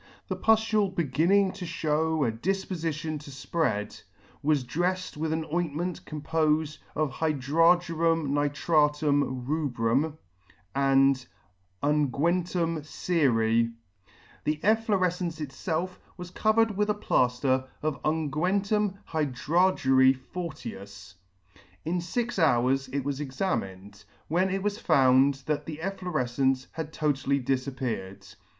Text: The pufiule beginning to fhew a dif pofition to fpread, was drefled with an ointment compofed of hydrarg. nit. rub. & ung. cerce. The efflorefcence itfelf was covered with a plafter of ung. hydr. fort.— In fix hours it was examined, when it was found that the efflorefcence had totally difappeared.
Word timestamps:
The 0.29 0.35
pufiule 0.35 0.95
beginning 0.95 1.51
to 1.51 1.63
fhew 1.65 2.27
a 2.27 2.31
dif 2.31 2.67
pofition 2.67 3.19
to 3.19 3.29
fpread, 3.29 4.01
was 4.41 4.63
drefled 4.63 5.15
with 5.15 5.31
an 5.31 5.45
ointment 5.53 6.05
compofed 6.05 6.79
of 6.95 7.11
hydrarg. 7.11 7.85
nit. 8.27 8.69
rub. 9.77 10.17
& 11.85 11.85
ung. 11.85 12.03
cerce. 12.81 13.73
The 14.43 14.59
efflorefcence 14.63 15.39
itfelf 15.45 15.89
was 16.17 16.31
covered 16.31 16.75
with 16.75 16.89
a 16.89 16.95
plafter 16.95 17.67
of 17.83 17.99
ung. 18.03 18.31
hydr. 18.31 20.17
fort.— 20.33 20.65
In 21.85 22.01
fix 22.01 22.39
hours 22.39 22.87
it 22.87 23.03
was 23.05 23.19
examined, 23.21 24.03
when 24.27 24.49
it 24.49 24.63
was 24.63 24.79
found 24.79 25.35
that 25.45 25.67
the 25.67 25.77
efflorefcence 25.77 26.65
had 26.71 26.91
totally 26.91 27.39
difappeared. 27.39 28.33